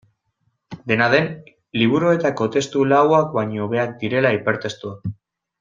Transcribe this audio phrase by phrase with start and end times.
[0.91, 1.27] Dena den,
[1.81, 5.11] liburuetako testu lauak baino hobeak direla hipertestuak.